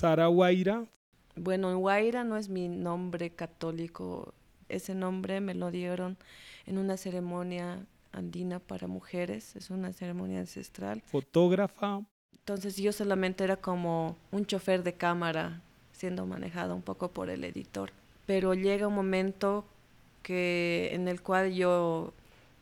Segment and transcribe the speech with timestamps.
[0.00, 0.86] Sara Guaira.
[1.36, 4.32] Bueno, Guaira no es mi nombre católico.
[4.70, 6.16] Ese nombre me lo dieron
[6.64, 9.54] en una ceremonia andina para mujeres.
[9.56, 11.02] Es una ceremonia ancestral.
[11.02, 12.00] Fotógrafa.
[12.32, 15.60] Entonces yo solamente era como un chofer de cámara
[15.92, 17.92] siendo manejada un poco por el editor.
[18.24, 19.66] Pero llega un momento
[20.22, 22.14] que en el cual yo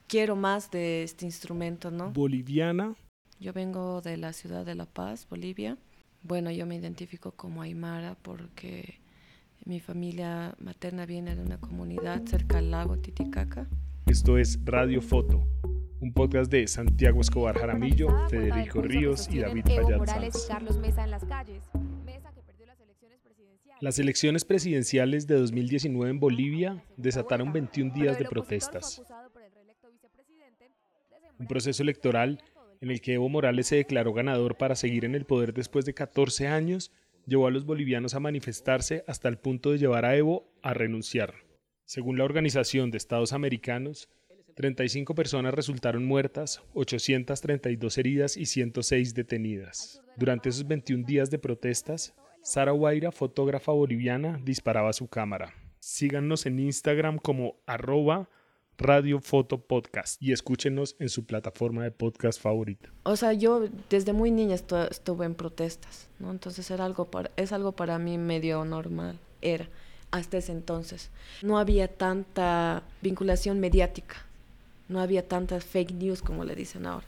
[0.09, 2.11] quiero más de este instrumento, ¿no?
[2.11, 2.97] Boliviana.
[3.39, 5.77] Yo vengo de la ciudad de La Paz, Bolivia.
[6.23, 9.01] Bueno, yo me identifico como Aymara porque
[9.65, 13.69] mi familia materna viene de una comunidad cerca al lago Titicaca.
[14.07, 15.47] Esto es Radio Foto,
[16.01, 20.01] un podcast de Santiago Escobar Jaramillo, Federico Ríos y David Payat
[23.81, 29.03] Las elecciones presidenciales de 2019 en Bolivia desataron 21 días de protestas.
[31.39, 32.43] Un proceso electoral
[32.81, 35.95] en el que Evo Morales se declaró ganador para seguir en el poder después de
[35.95, 36.93] 14 años,
[37.27, 41.35] llevó a los bolivianos a manifestarse hasta el punto de llevar a Evo a renunciar.
[41.85, 44.09] Según la Organización de Estados Americanos,
[44.55, 50.03] 35 personas resultaron muertas, 832 heridas y 106 detenidas.
[50.17, 55.55] Durante esos 21 días de protestas, Sara Guaira, fotógrafa boliviana, disparaba su cámara.
[55.79, 58.29] Síganos en Instagram como arroba
[58.79, 62.91] Radio Foto Podcast y escúchenos en su plataforma de podcast favorita.
[63.03, 66.31] O sea, yo desde muy niña estuve en protestas, ¿no?
[66.31, 69.69] Entonces era algo para, es algo para mí medio normal, era,
[70.13, 71.11] hasta ese entonces.
[71.43, 74.17] No había tanta vinculación mediática,
[74.89, 77.07] no había tantas fake news como le dicen ahora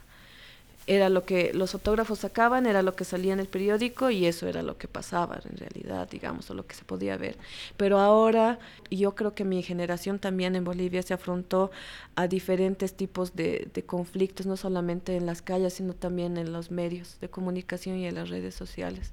[0.86, 4.48] era lo que los fotógrafos sacaban, era lo que salía en el periódico y eso
[4.48, 7.36] era lo que pasaba en realidad, digamos, o lo que se podía ver.
[7.76, 8.58] Pero ahora
[8.90, 11.70] yo creo que mi generación también en Bolivia se afrontó
[12.16, 16.70] a diferentes tipos de, de conflictos, no solamente en las calles, sino también en los
[16.70, 19.12] medios de comunicación y en las redes sociales,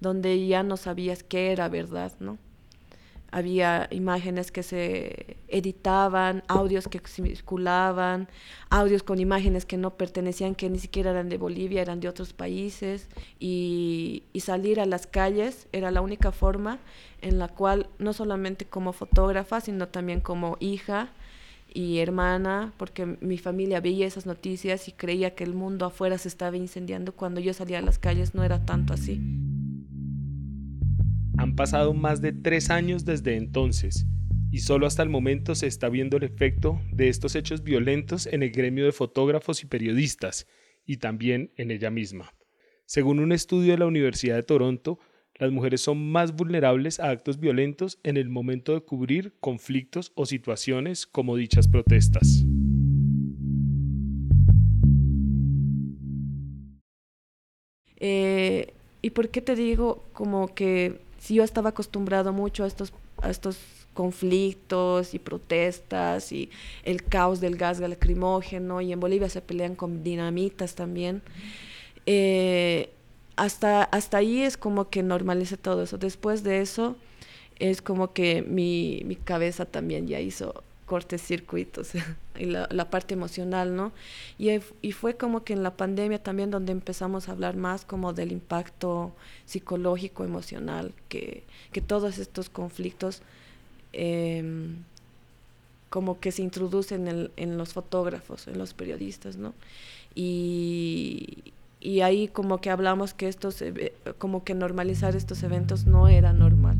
[0.00, 2.38] donde ya no sabías qué era verdad, ¿no?
[3.34, 8.28] Había imágenes que se editaban, audios que circulaban,
[8.70, 12.32] audios con imágenes que no pertenecían, que ni siquiera eran de Bolivia, eran de otros
[12.32, 13.08] países,
[13.40, 16.78] y, salir a las calles era la única forma
[17.22, 21.08] en la cual, no solamente como fotógrafa, sino también como hija
[21.72, 26.28] y hermana, porque mi familia veía esas noticias y creía que el mundo afuera se
[26.28, 29.20] estaba incendiando, cuando yo salía a las calles no era tanto así.
[31.36, 34.06] Han pasado más de tres años desde entonces
[34.54, 38.44] y solo hasta el momento se está viendo el efecto de estos hechos violentos en
[38.44, 40.46] el gremio de fotógrafos y periodistas
[40.86, 42.32] y también en ella misma.
[42.86, 45.00] Según un estudio de la Universidad de Toronto,
[45.34, 50.24] las mujeres son más vulnerables a actos violentos en el momento de cubrir conflictos o
[50.24, 52.44] situaciones como dichas protestas.
[57.96, 58.72] Eh,
[59.02, 62.92] ¿Y por qué te digo como que si yo estaba acostumbrado mucho a estos,
[63.22, 63.56] a estos
[63.94, 66.50] conflictos y protestas y
[66.82, 71.22] el caos del gas lacrimógeno y en Bolivia se pelean con dinamitas también.
[72.04, 72.90] Eh,
[73.36, 75.96] hasta, hasta ahí es como que normalice todo eso.
[75.96, 76.94] Después de eso
[77.58, 80.62] es como que mi, mi cabeza también ya hizo
[80.94, 81.90] cortecircuitos
[82.38, 83.90] y la, la, parte emocional, ¿no?
[84.38, 84.50] Y,
[84.80, 88.30] y, fue como que en la pandemia también donde empezamos a hablar más como del
[88.30, 89.12] impacto
[89.44, 93.22] psicológico, emocional, que, que todos estos conflictos
[93.92, 94.84] em,
[95.90, 99.52] como que se introducen en, en, los fotógrafos, en los periodistas, ¿no?
[100.14, 103.64] Y, y ahí como que hablamos que estos,
[104.18, 106.76] como que normalizar estos eventos no era normal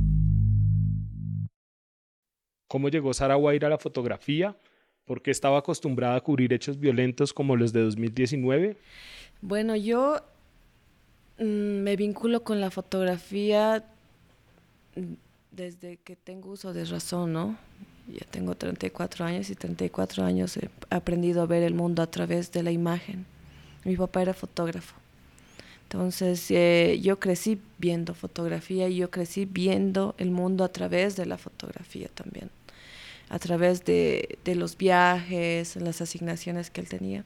[2.74, 4.56] cómo llegó Sara a la fotografía,
[5.04, 8.76] por qué estaba acostumbrada a cubrir hechos violentos como los de 2019.
[9.42, 10.20] Bueno, yo
[11.38, 13.84] mm, me vinculo con la fotografía
[15.52, 17.56] desde que tengo uso de razón, ¿no?
[18.08, 22.50] Ya tengo 34 años y 34 años he aprendido a ver el mundo a través
[22.50, 23.24] de la imagen.
[23.84, 24.96] Mi papá era fotógrafo.
[25.84, 31.26] Entonces eh, yo crecí viendo fotografía y yo crecí viendo el mundo a través de
[31.26, 32.50] la fotografía también
[33.28, 37.24] a través de, de, los viajes, las asignaciones que él tenía.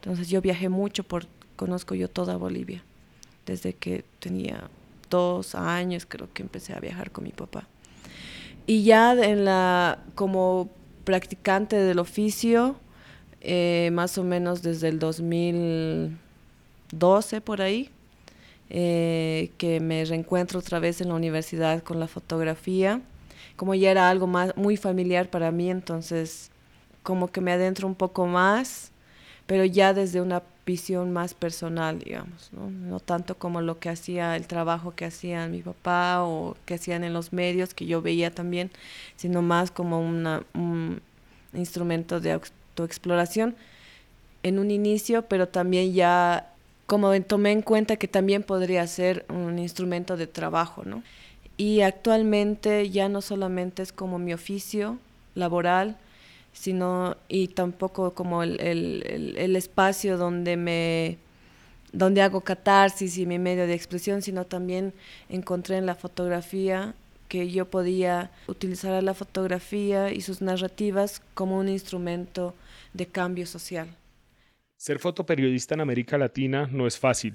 [0.00, 2.82] Entonces yo viajé mucho, por, conozco yo toda Bolivia,
[3.46, 4.68] desde que tenía
[5.10, 7.66] dos años creo que empecé a viajar con mi papá.
[8.66, 10.70] Y ya en la, como
[11.04, 12.76] practicante del oficio,
[13.40, 17.90] eh, más o menos desde el 2012 por ahí,
[18.70, 23.00] eh, que me reencuentro otra vez en la universidad con la fotografía
[23.58, 26.52] como ya era algo más muy familiar para mí, entonces
[27.02, 28.92] como que me adentro un poco más,
[29.46, 32.70] pero ya desde una visión más personal, digamos, ¿no?
[32.70, 37.02] no tanto como lo que hacía, el trabajo que hacía mi papá o que hacían
[37.02, 38.70] en los medios, que yo veía también,
[39.16, 41.02] sino más como una, un
[41.52, 43.56] instrumento de autoexploración
[44.44, 46.52] en un inicio, pero también ya
[46.86, 51.02] como tomé en cuenta que también podría ser un instrumento de trabajo, ¿no?
[51.58, 54.98] Y actualmente ya no solamente es como mi oficio
[55.34, 55.98] laboral,
[56.52, 61.18] sino y tampoco como el, el, el, espacio donde me
[61.92, 64.94] donde hago catarsis y mi medio de expresión, sino también
[65.28, 66.94] encontré en la fotografía
[67.28, 72.54] que yo podía utilizar la fotografía y sus narrativas como un instrumento
[72.94, 73.88] de cambio social.
[74.76, 77.34] Ser fotoperiodista en América Latina no es fácil.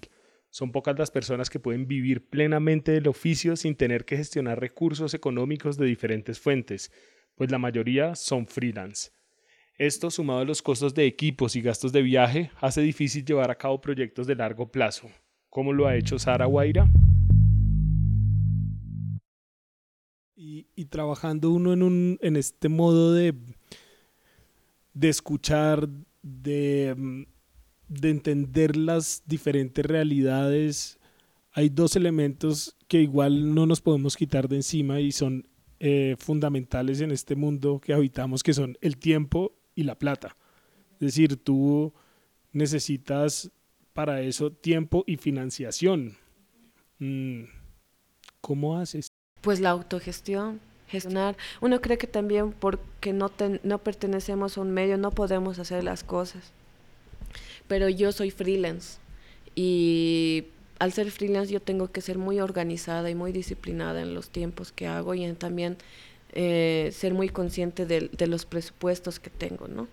[0.54, 5.16] Son pocas las personas que pueden vivir plenamente del oficio sin tener que gestionar recursos
[5.16, 6.92] económicos de diferentes fuentes,
[7.34, 9.10] pues la mayoría son freelance.
[9.80, 13.58] Esto, sumado a los costos de equipos y gastos de viaje, hace difícil llevar a
[13.58, 15.10] cabo proyectos de largo plazo.
[15.50, 16.86] ¿Cómo lo ha hecho Sara Guaira?
[20.36, 23.34] Y, trabajando uno en, un, en este modo de,
[24.94, 25.90] de escuchar,
[26.22, 27.26] de,
[27.88, 31.00] de entender las diferentes realidades,
[31.52, 35.48] hay dos elementos que igual no nos podemos quitar de encima y son
[35.80, 40.36] eh, fundamentales en este mundo que habitamos, que son el tiempo y la plata.
[40.94, 41.94] Es decir, tú
[42.52, 43.52] necesitas
[43.94, 46.18] para eso tiempo y financiación.
[47.00, 47.44] Mm,
[48.42, 49.08] ¿Cómo haces?
[49.42, 51.38] Pues la autogestión, gestionar.
[51.62, 53.32] Uno cree que también porque no,
[53.64, 56.54] no pertenecemos a un medio no podemos hacer las cosas.
[57.68, 58.98] Pero yo soy freelance
[59.56, 60.46] y
[60.80, 64.72] al ser freelance yo tengo que ser muy organizada y muy disciplinada en los tiempos
[64.72, 65.78] que hago y también
[66.34, 69.88] eh, ser muy consciente de, de, los presupuestos que tengo, ¿no?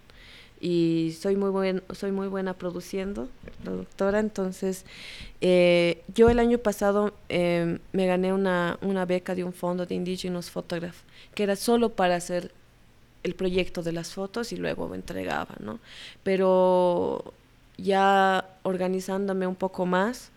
[0.61, 3.29] Y soy muy, buen, soy muy buena produciendo,
[3.63, 4.85] productora, entonces
[5.41, 9.95] eh, yo el año pasado eh, me gané una, una beca de un fondo de
[9.95, 10.97] Indigenous Photograph,
[11.35, 12.53] que era solo para hacer
[13.23, 15.79] el proyecto de las fotos y luego me entregaba, ¿no?
[16.23, 17.33] Pero
[17.83, 20.31] ya organizándome un poco más,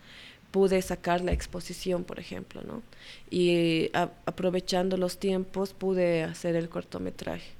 [0.50, 2.82] pude sacar la exposición, por ejemplo, ¿no?
[3.30, 7.50] Y aprovechando los tiempos pude hacer el cortometraje.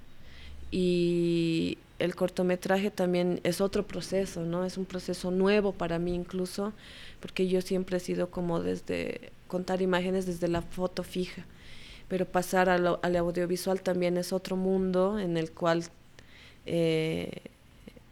[0.71, 4.65] Y el cortometraje también es otro proceso, ¿no?
[4.65, 6.73] Es un proceso nuevo para mí incluso,
[7.21, 11.47] porque yo siempre he sido como desde contar imágenes desde la foto fija,
[12.09, 12.87] pero pasar al,
[13.17, 15.85] audiovisual también es otro mundo en el cual
[16.67, 17.31] eh,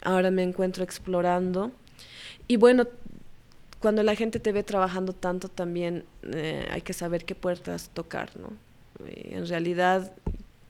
[0.02, 1.70] ahora me encuentro explorando.
[2.48, 2.86] Y bueno,
[3.80, 8.30] cuando la gente te ve trabajando tanto también eh, hay que saber qué puertas tocar,
[8.36, 8.50] ¿no?
[9.04, 10.12] en realidad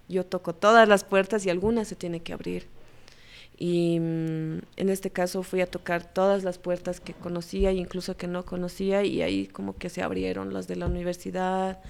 [0.09, 2.67] yo toco todas las puertas y algunas se tiene que abrir.
[3.59, 8.17] Y mm, en este caso fui a tocar todas las puertas que conocía e incluso
[8.17, 11.81] que no conocía y ahí como que se abrieron las de la universidad,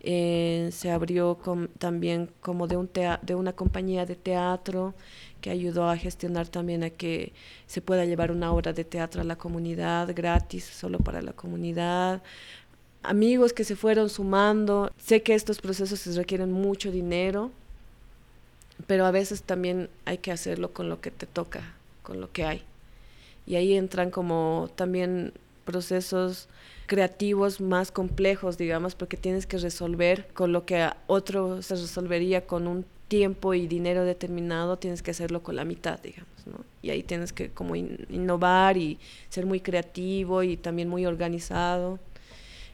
[0.00, 1.38] eh, se abrió
[1.78, 2.90] también como de, un
[3.22, 4.94] de una compañía de teatro
[5.44, 7.34] que ayudó a gestionar también a que
[7.66, 12.22] se pueda llevar una obra de teatro a la comunidad gratis, solo para la comunidad.
[13.02, 14.90] Amigos que se fueron sumando.
[14.96, 17.50] Sé que estos procesos requieren mucho dinero,
[18.86, 22.46] pero a veces también hay que hacerlo con lo que te toca, con lo que
[22.46, 22.62] hay.
[23.46, 25.34] Y ahí entran como también
[25.66, 26.48] procesos
[26.86, 32.66] creativos más complejos, digamos, porque tienes que resolver con lo que otro se resolvería con
[32.66, 36.64] un tiempo y dinero determinado, tienes que hacerlo con la mitad, digamos, ¿no?
[36.82, 41.98] Y ahí tienes que como innovar y ser muy creativo y también muy organizado.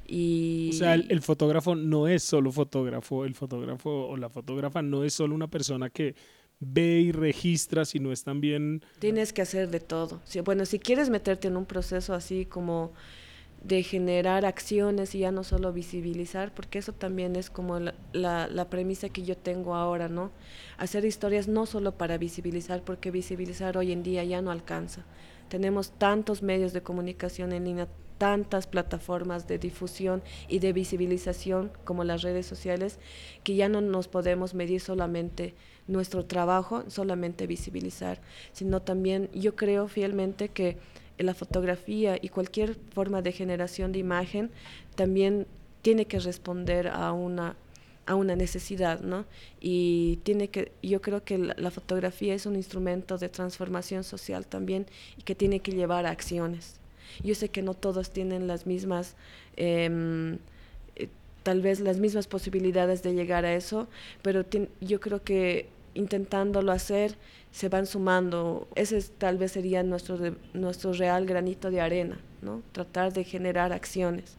[0.07, 0.71] Y...
[0.71, 5.15] O sea, el, fotógrafo no es solo fotógrafo, el fotógrafo o la fotógrafa no es
[5.15, 6.15] solo una persona que
[6.59, 8.83] ve y registra, sino es también...
[8.99, 10.21] Tienes que hacer de todo.
[10.45, 12.93] bueno, si quieres meterte en un proceso así como
[13.63, 18.71] de generar acciones y ya no solo visibilizar, porque eso también es como la, la,
[18.71, 20.31] premisa que yo tengo ahora, ¿no?
[20.79, 25.05] Hacer historias no solo para visibilizar, porque visibilizar hoy en día ya no alcanza.
[25.49, 32.05] Tenemos tantos medios de comunicación en línea, tantas plataformas de difusión y de visibilización como
[32.05, 32.99] las redes sociales,
[33.45, 35.55] que ya no nos podemos medir solamente
[35.87, 38.21] nuestro trabajo, solamente visibilizar,
[38.53, 40.79] sino también yo creo fielmente que
[41.23, 44.51] la fotografía y cualquier forma de generación de imagen
[44.95, 45.47] también
[45.83, 47.57] tiene que responder a una
[48.11, 49.25] a una necesidad, ¿no?
[49.61, 54.87] Y tiene que, yo creo que la, fotografía es un instrumento de transformación social también
[55.17, 56.81] y que tiene que llevar a acciones.
[57.23, 59.15] Yo sé que no todos tienen las mismas,
[59.57, 60.39] em,
[60.97, 61.09] eh,
[61.45, 63.87] tal vez las mismas posibilidades de llegar a eso,
[64.23, 64.45] pero
[64.81, 67.17] yo creo que intentándolo hacer,
[67.51, 68.69] se van sumando.
[68.75, 70.19] Ese tal vez sería nuestro,
[70.55, 72.63] nuestro real granito de arena, ¿no?
[72.73, 74.37] Tratar de generar acciones.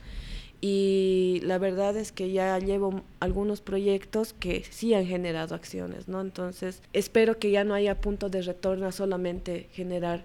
[0.62, 6.22] Y la verdad es que ya llevo algunos proyectos que sí han generado acciones, ¿no?
[6.22, 10.24] Entonces, espero que ya no haya punto de retorno a solamente generar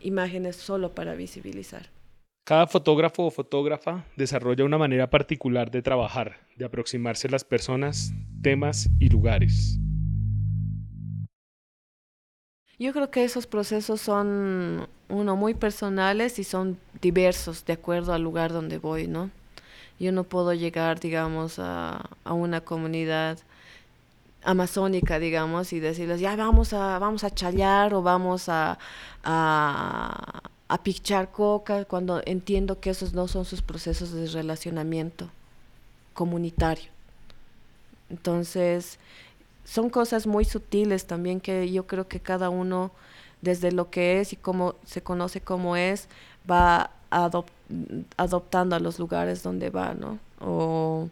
[0.00, 1.90] imágenes solo para visibilizar.
[2.44, 8.12] Cada fotógrafo o fotógrafa desarrolla una manera particular de trabajar, de aproximarse a las personas,
[8.40, 9.78] temas y lugares.
[12.78, 18.22] Yo creo que esos procesos son, uno, muy personales y son diversos de acuerdo al
[18.22, 19.30] lugar donde voy, ¿no?
[20.00, 23.38] Yo no puedo llegar, digamos, a, una comunidad
[24.42, 28.78] amazónica, digamos, y decirles, ya vamos a, vamos a chayar o vamos a,
[29.22, 35.28] a, a pichar coca, cuando entiendo que esos no son sus procesos de relacionamiento
[36.14, 36.90] comunitario.
[38.10, 38.98] Entonces,
[39.64, 42.92] son cosas muy sutiles también que yo creo que cada uno,
[43.40, 46.08] desde lo que es y cómo se conoce como es,
[46.50, 50.18] va adoptando a los lugares donde va, ¿no?
[50.40, 51.08] O,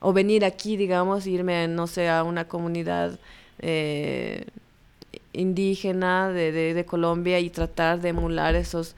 [0.00, 3.18] o, venir aquí, digamos, irme, no sé, a una comunidad
[3.60, 4.46] eh,
[5.32, 8.94] indígena de, de, Colombia y tratar de emular esos,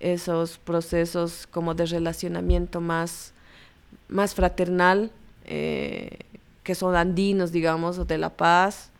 [0.00, 3.32] esos procesos como de relacionamiento más,
[4.08, 5.10] más fraternal.
[5.44, 6.18] Eh,
[6.68, 8.90] que son andinos, digamos, o de La Paz,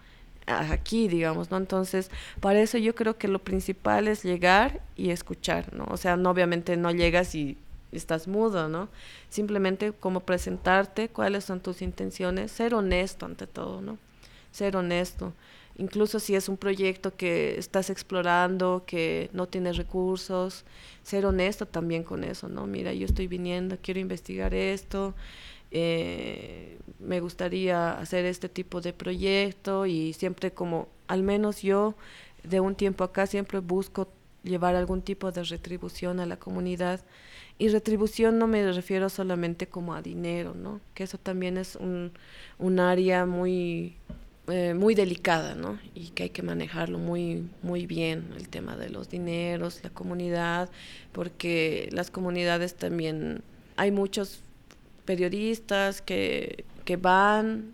[0.46, 1.58] aquí, digamos, ¿no?
[1.58, 2.10] Entonces,
[2.40, 5.84] para eso yo creo que lo principal es llegar y escuchar, ¿no?
[5.90, 7.58] O sea, no, obviamente no llegas y
[7.92, 8.88] estás mudo, ¿no?
[9.28, 13.98] Simplemente como presentarte, cuáles son tus intenciones, ser honesto ante todo, ¿no?
[14.50, 15.34] Ser honesto.
[15.76, 20.64] Incluso si es un proyecto que estás explorando, que no tienes recursos,
[21.02, 22.66] ser honesto también con eso, ¿no?
[22.66, 25.14] Mira, yo estoy viniendo, quiero investigar esto,
[25.70, 31.94] eh, me gustaría hacer este tipo de proyecto y siempre como, al menos yo
[32.42, 34.08] de un tiempo acá siempre busco
[34.42, 37.00] llevar algún tipo de retribución a la comunidad.
[37.58, 40.80] Y retribución no me refiero solamente como a dinero, ¿no?
[40.94, 42.12] Que eso también es un,
[42.58, 43.96] un área muy,
[44.46, 45.78] eh, muy delicada, ¿no?
[45.94, 50.70] Y que hay que manejarlo muy, muy bien, el tema de los dineros, la comunidad,
[51.12, 53.42] porque las comunidades también,
[53.76, 54.40] hay muchos
[55.08, 57.72] periodistas que, que van,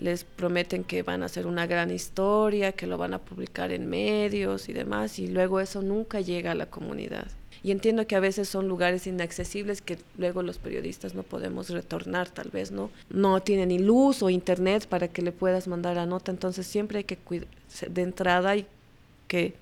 [0.00, 3.88] les prometen que van a hacer una gran historia, que lo van a publicar en
[3.88, 7.26] medios y demás, y luego eso nunca llega a la comunidad.
[7.62, 12.28] Y entiendo que a veces son lugares inaccesibles que luego los periodistas no podemos retornar,
[12.28, 12.90] tal vez, ¿no?
[13.08, 16.98] No tienen ni luz o internet para que le puedas mandar la nota, entonces siempre
[16.98, 17.48] hay que cuidar
[17.88, 18.66] de entrada y
[19.26, 19.54] que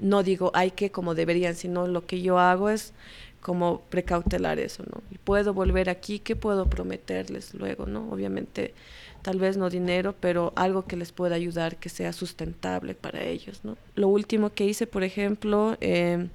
[0.00, 2.92] no digo hay que como deberían, sino lo que yo hago es
[3.40, 5.02] como precautelar eso, ¿no?
[5.24, 8.10] Puedo volver aquí, ¿qué puedo prometerles luego, ¿no?
[8.10, 8.74] Obviamente,
[9.22, 13.60] tal vez no dinero, pero algo que les pueda ayudar, que sea sustentable para ellos,
[13.64, 13.76] ¿no?
[13.94, 16.28] Lo último que hice, por ejemplo, em,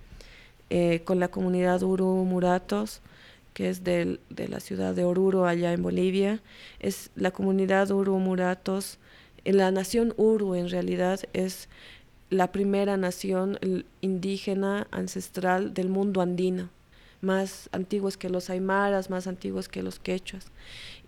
[0.69, 3.01] eh, con la comunidad Uru Muratos,
[3.53, 6.41] que es de la ciudad de Oruro, allá en Bolivia,
[6.79, 8.97] es la comunidad Uru Muratos,
[9.45, 11.69] la nación Uru en realidad es
[12.29, 13.59] la primera nación
[14.01, 16.69] indígena ancestral del mundo andino
[17.23, 20.51] más antiguos que los aymaras, más antiguos que los quechuas,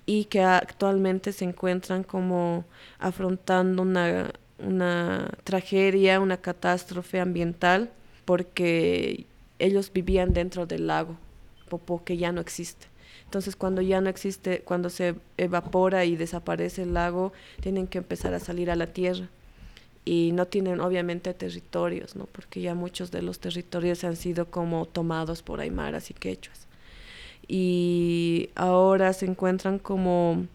[0.05, 2.65] y que actualmente se encuentran como
[2.99, 7.91] afrontando una, una tragedia, una catástrofe ambiental,
[8.25, 9.25] porque
[9.59, 11.17] ellos vivían dentro del lago
[11.69, 12.87] Popó, que ya no existe.
[13.23, 18.33] Entonces, cuando ya no existe, cuando se evapora y desaparece el lago, tienen que empezar
[18.33, 19.29] a salir a la tierra
[20.05, 22.27] y no tienen obviamente territorios, ¿no?
[22.27, 26.67] porque ya muchos de los territorios han sido como tomados por aymaras y quechuas.
[27.47, 30.45] Y ahora se encuentran como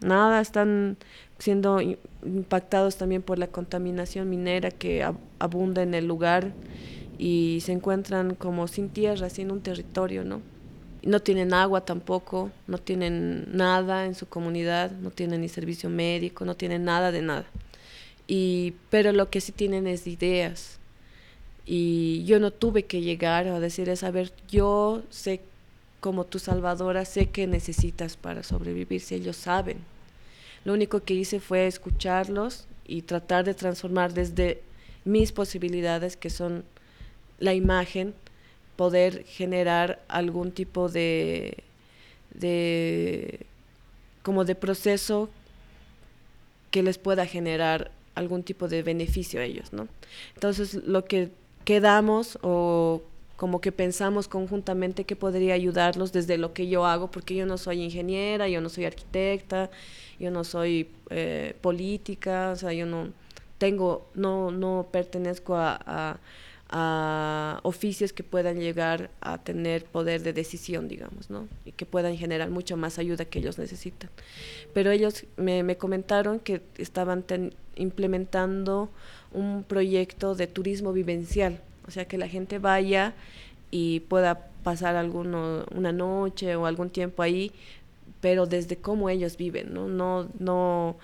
[0.00, 0.96] nada, están
[1.38, 1.80] siendo
[2.24, 5.06] impactados también por la contaminación minera que
[5.38, 6.52] abunda en el lugar
[7.18, 10.40] y se encuentran como sin tierra, sin un territorio, ¿no?
[11.02, 16.46] No tienen agua tampoco, no tienen nada en su comunidad, no tienen ni servicio médico,
[16.46, 17.44] no tienen nada de nada.
[18.26, 20.78] Y, pero lo que sí tienen es ideas.
[21.66, 25.40] Y yo no tuve que llegar a decirles, a ver, yo sé
[26.00, 29.78] como tu salvadora, sé que necesitas para sobrevivir, si ellos saben.
[30.64, 34.60] Lo único que hice fue escucharlos y tratar de transformar desde
[35.04, 36.64] mis posibilidades, que son
[37.38, 38.14] la imagen,
[38.76, 41.64] poder generar algún tipo de,
[42.34, 43.46] de
[44.22, 45.28] como de proceso
[46.70, 49.88] que les pueda generar algún tipo de beneficio a ellos, ¿no?
[50.34, 51.30] Entonces, lo que
[51.64, 53.02] quedamos o
[53.36, 57.58] como que pensamos conjuntamente que podría ayudarlos desde lo que yo hago, porque yo no
[57.58, 59.70] soy ingeniera, yo no soy arquitecta,
[60.20, 63.08] yo no soy eh, política, o sea, yo no,
[63.58, 66.18] tengo, no, no pertenezco a,
[66.68, 71.48] a, oficios que puedan llegar a tener poder de decisión, digamos, ¿no?
[71.64, 74.10] Y que puedan generar mucha más ayuda que ellos necesitan.
[74.72, 77.22] Pero ellos me, me comentaron que estaban
[77.76, 78.88] implementando
[79.32, 83.14] un proyecto de turismo vivencial, o sea, que la gente vaya
[83.70, 87.52] y pueda pasar alguno, una noche o algún tiempo ahí,
[88.20, 89.88] pero desde cómo ellos viven, ¿no?
[89.88, 90.96] No, no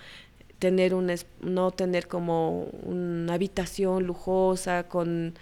[0.59, 5.35] tener un no tener como una habitación lujosa con,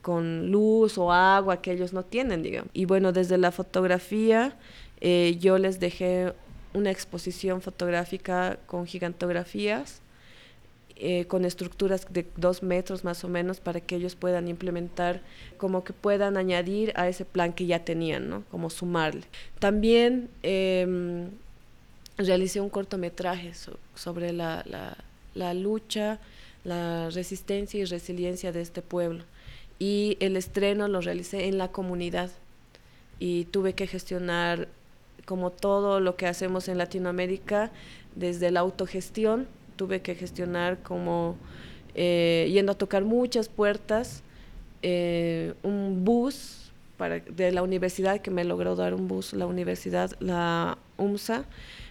[0.00, 2.70] con luz o agua que ellos no tienen, digamos.
[2.72, 4.56] Y bueno, desde la fotografía
[5.00, 6.32] eh, yo les dejé
[6.72, 10.00] una exposición fotográfica con gigantografías,
[11.02, 15.22] eh, con estructuras de dos metros más o menos para que ellos puedan implementar,
[15.56, 18.44] como que puedan añadir a ese plan que ya tenían, ¿no?
[18.50, 19.22] Como sumarle.
[19.58, 21.26] También eh,
[22.18, 23.52] realicé un cortometraje
[23.94, 24.62] sobre la,
[25.34, 26.18] la, lucha,
[26.64, 29.24] la resistencia y resiliencia de este pueblo.
[29.78, 32.30] Y el estreno lo realicé en la comunidad
[33.18, 34.68] y tuve que gestionar
[35.24, 37.70] como todo lo que hacemos en Latinoamérica
[38.16, 39.46] desde la autogestión,
[39.80, 41.38] tuve que gestionar como
[41.94, 44.22] eh, yendo a tocar muchas puertas,
[44.82, 50.10] eh, un bus para, de la universidad que me logró dar un bus, la universidad,
[50.20, 51.46] la UMSA,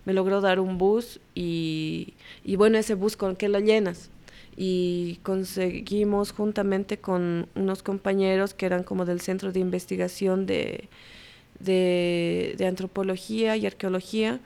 [0.06, 4.12] me logró dar un bus y, y bueno, ese bus con qué lo llenas.
[4.56, 10.90] Y conseguimos juntamente con unos compañeros que eran como del Centro de Investigación de,
[11.60, 14.40] de, de Antropología y Arqueología,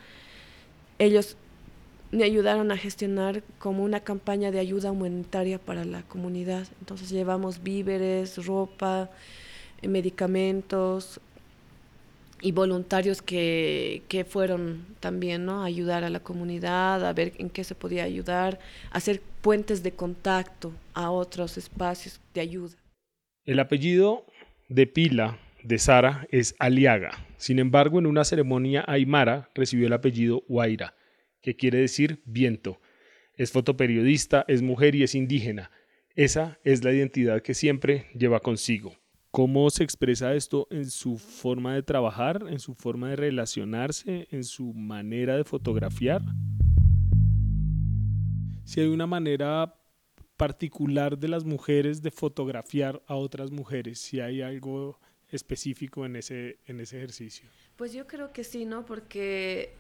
[0.98, 1.36] ellos
[2.14, 6.68] me ayudaron a gestionar como una campaña de ayuda humanitaria para la comunidad.
[6.80, 9.10] Entonces llevamos víveres, ropa,
[9.82, 11.20] medicamentos,
[12.44, 15.64] y voluntarios que, que, fueron también ¿no?
[15.64, 18.60] a ayudar a la comunidad, a ver en qué se podía ayudar,
[18.92, 22.76] hacer puentes de contacto a otros espacios de ayuda.
[23.46, 24.26] El apellido
[24.68, 27.12] de pila de Sara es Aliaga.
[27.38, 30.96] Sin embargo, en una ceremonia aymara recibió el apellido Huayra,
[31.44, 32.80] que quiere decir viento.
[33.36, 35.70] Es fotoperiodista, es mujer y es indígena.
[36.16, 38.96] Esa es la identidad que siempre lleva consigo.
[39.30, 44.44] ¿Cómo se expresa esto en su forma de trabajar, en su forma de relacionarse, en
[44.44, 46.22] su manera de fotografiar?
[48.64, 49.76] Si hay una manera
[50.38, 56.60] particular de las mujeres de fotografiar a otras mujeres, si hay algo específico en ese,
[56.68, 57.50] en ese ejercicio.
[57.76, 58.86] Pues yo creo que sí, ¿no?
[58.86, 59.74] Porque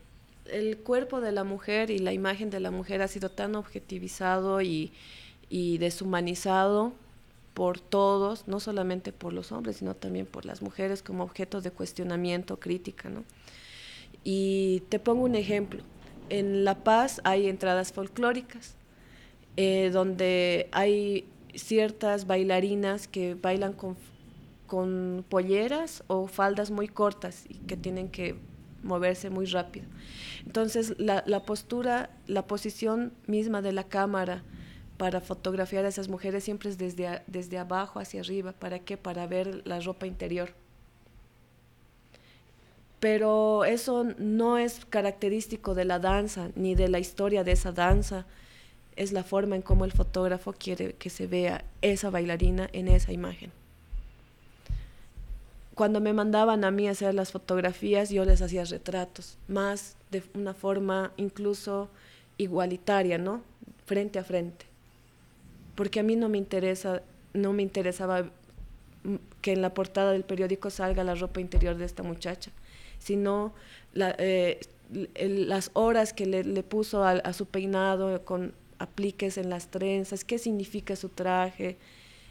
[0.45, 4.61] el cuerpo de la mujer y la imagen de la mujer ha sido tan objetivizado
[4.61, 4.91] y,
[5.49, 6.93] y deshumanizado
[7.53, 11.71] por todos, no solamente por los hombres, sino también por las mujeres como objetos de
[11.71, 13.09] cuestionamiento, crítica.
[13.09, 13.23] ¿no?
[14.23, 15.83] Y te pongo un ejemplo.
[16.29, 18.75] En La Paz hay entradas folclóricas,
[19.55, 23.95] eh, donde hay ciertas bailarinas que bailan con,
[24.65, 28.35] con polleras o faldas muy cortas y que tienen que
[28.83, 29.85] moverse muy rápido.
[30.45, 34.43] Entonces, la, la postura, la posición misma de la cámara,
[34.97, 38.53] para fotografiar a esas mujeres siempre es desde, desde abajo hacia arriba.
[38.53, 38.97] ¿Para qué?
[38.97, 40.53] Para ver la ropa interior.
[42.99, 48.25] Pero eso no es característico de la danza ni de la historia de esa danza.
[48.95, 53.11] Es la forma en cómo el fotógrafo quiere que se vea esa bailarina en esa
[53.11, 53.51] imagen.
[55.75, 60.23] Cuando me mandaban a mí a hacer las fotografías, yo les hacía retratos, más de
[60.35, 61.89] una forma incluso
[62.37, 63.41] igualitaria, ¿no?
[63.85, 64.73] Frente a frente
[65.75, 67.01] porque a mí no me interesa,
[67.33, 68.29] no me interesaba
[69.41, 72.51] que en la portada del periódico salga la ropa interior de esta muchacha,
[72.99, 73.53] sino
[73.95, 74.59] eh,
[75.15, 80.95] las horas que le, puso a, su peinado con apliques en las trenzas, qué significa
[80.95, 81.77] su traje,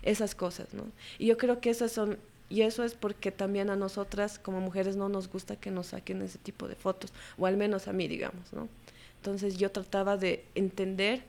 [0.02, 0.84] esas cosas, ¿no?
[1.18, 2.18] Y yo creo que esas son,
[2.52, 6.20] y eso es porque también a nosotras como mujeres no nos gusta que nos saquen
[6.20, 8.68] ese tipo de fotos, o al menos a mí, digamos, ¿no?
[9.16, 11.22] Entonces yo trataba de entender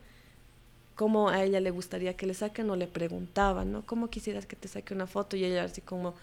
[0.95, 3.85] cómo a ella le gustaría que le saquen o le preguntaban, ¿no?
[3.85, 5.37] ¿Cómo quisieras que te saque una foto?
[5.37, 6.13] Y ella así como,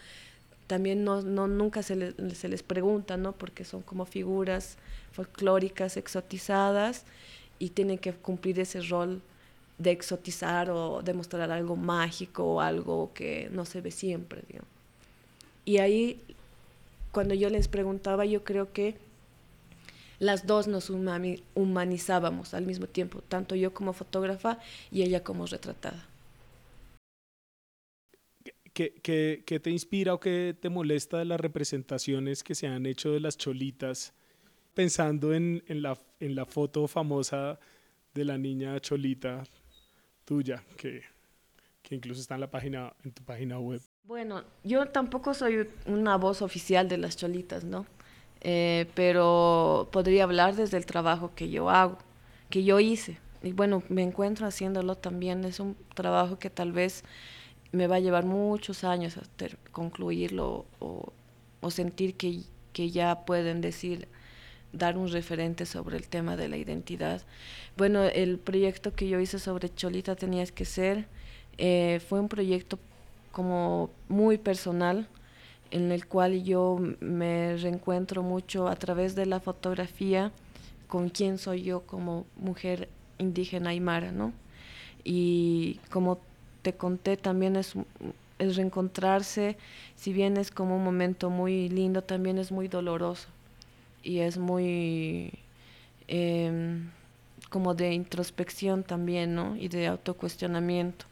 [0.66, 3.32] también no, no nunca se, se les pregunta, ¿no?
[3.32, 4.76] Porque son como figuras
[5.12, 7.04] folclóricas, exotizadas,
[7.58, 9.22] y tienen que cumplir ese rol
[9.78, 14.79] de exotizar o demostrar algo mágico o algo que no se ve siempre, digamos.
[15.70, 16.20] Y ahí,
[17.12, 18.96] cuando yo les preguntaba, yo creo que
[20.18, 24.58] las dos nos humanizábamos al mismo tiempo, tanto yo como fotógrafa
[24.90, 26.08] y ella como retratada.
[28.72, 33.20] ¿Qué, te inspira o qué te molesta de las representaciones que se han hecho de
[33.20, 34.12] las cholitas?
[34.74, 37.60] Pensando en, la, en la foto famosa
[38.12, 39.44] de la niña cholita,
[40.24, 41.04] tuya que,
[41.80, 43.80] que incluso está en la página, en tu página web.
[44.04, 47.86] Bueno, yo tampoco soy una voz oficial de las cholitas, ¿no?
[48.40, 51.98] Eh, pero podría hablar desde el trabajo que yo hago,
[52.48, 53.18] que yo hice.
[53.42, 55.44] Y bueno, me encuentro haciéndolo también.
[55.44, 57.04] Es un trabajo que tal vez
[57.72, 59.22] me va a llevar muchos años a
[59.72, 61.12] concluirlo o,
[61.60, 62.40] o sentir que,
[62.72, 64.08] que, ya pueden decir,
[64.72, 67.22] dar un referente sobre el tema de la identidad.
[67.76, 71.06] Bueno, el proyecto que yo hice sobre Cholita Tenías que Ser
[71.58, 72.78] eh, fue un proyecto
[73.32, 75.08] como muy personal
[75.70, 80.32] en el cual yo me reencuentro mucho a través de la fotografía
[80.88, 82.88] con quién soy yo como mujer
[83.18, 84.32] indígena aymara, ¿no?
[85.04, 86.18] Y como
[86.62, 87.74] te conté, también es,
[88.38, 89.56] el reencontrarse,
[89.96, 93.28] si bien es como un momento muy lindo, también es muy doloroso
[94.02, 95.32] y es muy
[96.08, 96.90] em,
[97.50, 99.56] como de introspección también, ¿no?
[99.56, 101.09] Y de autocuestionamiento.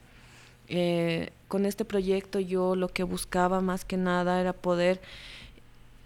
[0.69, 5.01] Eh, con este proyecto yo lo que buscaba más que nada era poder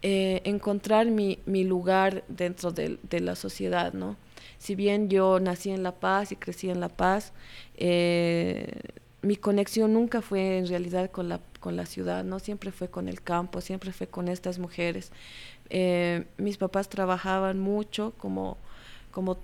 [0.03, 4.17] eh, encontrar mi, mi, lugar dentro de, de, la sociedad, ¿no?
[4.59, 7.33] Si bien yo nací en La Paz y crecí en La Paz,
[7.77, 8.73] eh,
[9.23, 12.39] mi conexión nunca fue en realidad con la, con la ciudad, ¿no?
[12.39, 15.11] Siempre fue con el campo, siempre fue con estas mujeres.
[16.39, 18.57] mis papás trabajaban mucho como,
[19.13, 19.39] como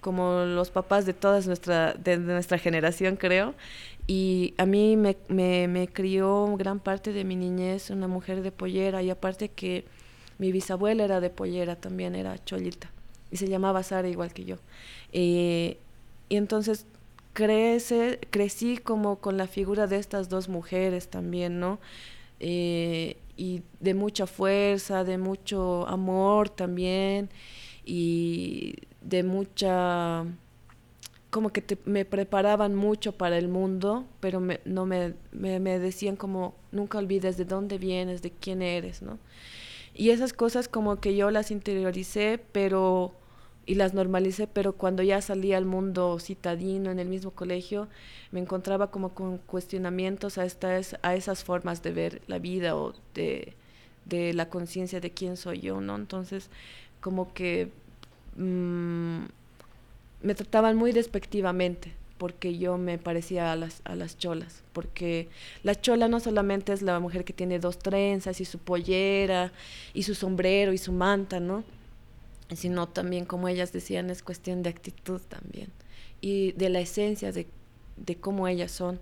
[0.00, 3.54] como los papás de toda nuestra, de nuestra generación, creo.
[4.12, 8.50] Y a mí me, me, me, crió gran parte de mi niñez una mujer de
[8.50, 9.84] pollera y aparte que
[10.36, 12.90] mi bisabuela era de pollera también, era cholita
[13.30, 14.56] y se llamaba Sara igual que yo.
[15.12, 15.78] Eh,
[16.28, 16.86] y entonces
[17.34, 21.78] crece, crecí como con la figura de estas dos mujeres también, ¿no?
[22.40, 27.30] Eh, y de mucha fuerza, de mucho amor también
[27.84, 30.24] y de mucha
[31.30, 36.16] como que me preparaban mucho para el mundo, pero me, no me, me, me, decían
[36.16, 39.18] como, nunca olvides de dónde vienes, de quién eres, ¿no?
[39.94, 43.12] Y esas cosas como que yo las interioricé, pero,
[43.64, 47.88] y las normalicé, pero cuando ya salí al mundo citadino, en el mismo colegio,
[48.32, 52.92] me encontraba como con cuestionamientos a, estas, a esas formas de ver la vida o
[53.14, 53.54] de,
[54.04, 55.94] de la conciencia de quién soy yo, ¿no?
[55.96, 56.50] Entonces,
[57.00, 57.70] como que
[58.36, 59.24] mmm,
[60.22, 65.30] me trataban muy despectivamente porque yo me parecía a las, a las cholas, porque
[65.62, 69.52] la chola no solamente es la mujer que tiene dos trenzas y su pollera
[69.94, 71.64] y su sombrero y su manta, ¿no?
[72.54, 75.68] Sino también, como ellas decían, es cuestión de actitud también
[76.20, 77.46] y de la esencia de,
[77.96, 79.00] de cómo ellas son.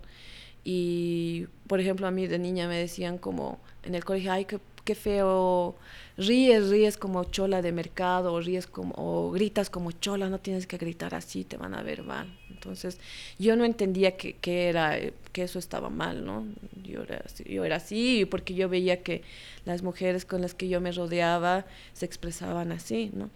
[0.63, 4.59] Y, por ejemplo, a mí de niña me decían como en el colegio, ay, qué,
[4.85, 5.75] qué feo
[6.19, 10.67] ríes, ríes como chola de mercado, o ríes como, o gritas como chola, no tienes
[10.67, 12.27] que gritar así, te van a ver mal.
[12.49, 12.99] Entonces,
[13.39, 14.97] yo no entendía que, que era,
[15.31, 16.45] que eso estaba mal, ¿no?
[16.83, 19.23] Yo era, yo era así, porque yo veía que
[19.65, 23.29] las mujeres con las que yo me rodeaba se expresaban así, ¿no?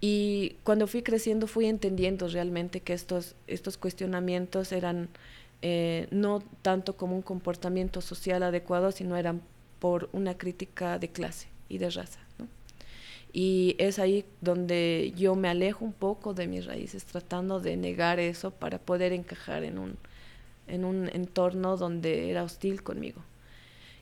[0.00, 5.08] Y cuando fui creciendo fui entendiendo realmente que estos, estos cuestionamientos eran
[5.62, 9.40] eh, no tanto como un comportamiento social adecuado, sino eran
[9.78, 12.23] por una crítica de clase y de raza.
[13.36, 18.20] Y es ahí donde yo me alejo un poco de mis raíces, tratando de negar
[18.20, 19.96] eso para poder encajar en un,
[20.68, 23.22] en un entorno donde era hostil conmigo.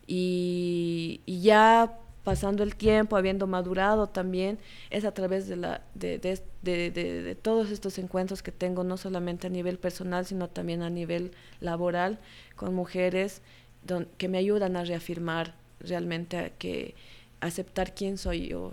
[0.06, 4.58] Y, ya pasando el tiempo, habiendo madurado también,
[4.90, 8.98] es a través de, la, de, de, de, de, todos estos encuentros que tengo, no
[8.98, 12.18] solamente a nivel personal, sino también a nivel laboral,
[12.54, 13.40] con mujeres
[13.86, 16.94] don, que me ayudan a reafirmar realmente que
[17.40, 18.72] aceptar quién soy yo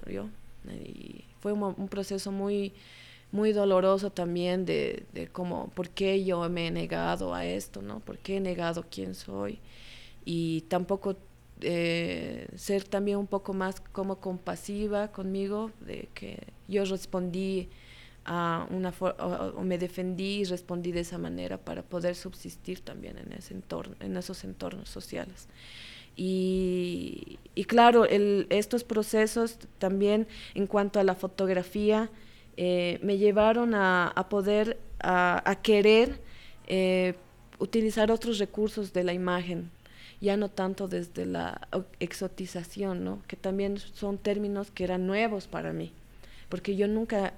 [0.67, 2.73] y fue un, un, proceso muy,
[3.31, 7.99] muy doloroso también de, de cómo, por qué yo me he negado a esto, ¿no?
[7.99, 9.59] ¿Por qué he negado quién soy?
[10.25, 11.15] Y tampoco
[11.61, 17.69] eh, ser también un poco más como compasiva conmigo, de que yo respondí
[18.25, 23.17] a una o, o, me defendí y respondí de esa manera para poder subsistir también
[23.17, 25.47] en ese entorno, en esos entornos sociales.
[26.15, 32.09] Y, claro, estos procesos también en cuanto a la fotografía
[32.57, 36.19] eh, me llevaron a, poder, a, a querer
[36.67, 37.15] eh,
[37.59, 39.69] utilizar otros recursos de la imagen,
[40.21, 41.67] ya no tanto desde la
[41.99, 43.21] exotización, ¿no?
[43.27, 45.91] que también son términos que eran nuevos para mí,
[46.47, 47.33] porque yo nunca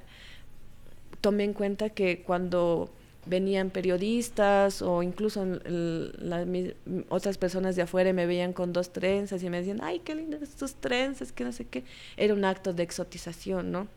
[1.22, 2.92] tomé en cuenta que cuando
[3.26, 6.74] venían periodistas o incluso el, la, mi,
[7.10, 10.50] otras personas de afuera me veían con dos trenzas y me decían, ay, qué lindas
[10.56, 11.84] tus trenzas, que no sé qué.
[12.18, 13.88] Era un acto de exotización, ¿no?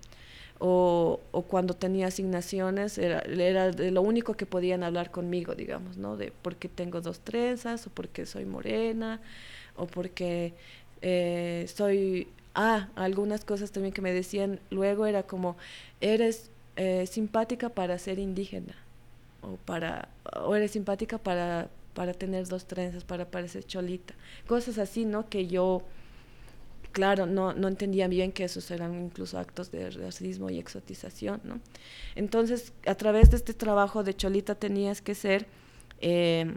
[0.58, 6.16] o, o, cuando tenía asignaciones, era, era lo único que podían hablar conmigo, digamos, ¿no?
[6.16, 9.20] De por qué tengo dos trenzas, o porque soy morena,
[9.76, 10.54] o porque
[11.02, 12.28] eh, soy...
[12.56, 15.56] Ah, algunas cosas también que me decían luego era como,
[16.00, 18.76] eres eh, simpática para ser indígena,
[19.44, 20.08] o, para,
[20.42, 24.14] o eres simpática para, para tener dos trenzas, para parecer cholita.
[24.46, 25.28] Cosas así, ¿no?
[25.28, 25.82] Que yo
[26.94, 31.60] claro, no, no entendían bien que esos eran incluso actos de racismo y exotización, ¿no?
[32.14, 35.46] Entonces, a través de este trabajo de Cholita tenías que ser,
[36.00, 36.54] eh,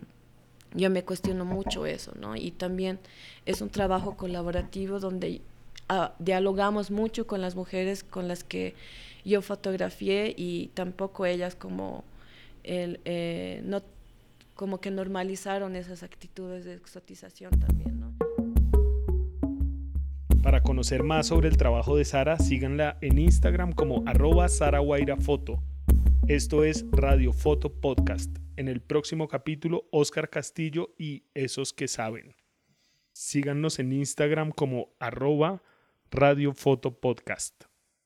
[0.75, 2.35] yo me cuestiono mucho eso, ¿no?
[2.35, 2.99] Y también
[3.47, 5.41] es un trabajo colaborativo donde
[5.89, 8.75] uh, dialogamos mucho con las mujeres con las que
[9.25, 12.03] yo fotografié y tampoco ellas como
[12.67, 13.81] eh, no
[14.53, 17.97] como que normalizaron esas actitudes de exotización también.
[20.47, 24.47] Para conocer más sobre el trabajo de Sara, síganla en Instagram como arroba
[25.19, 25.61] Foto.
[26.29, 28.37] Esto es Radio Foto Podcast.
[28.55, 32.33] En el próximo capítulo, Oscar Castillo y Esos que Saben.
[33.11, 35.61] Síganos en Instagram como arroba
[36.11, 37.66] Radio Foto Podcast.